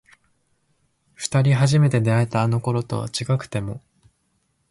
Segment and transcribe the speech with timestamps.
[1.13, 3.83] 二人初めて出会えたあの頃とは違くても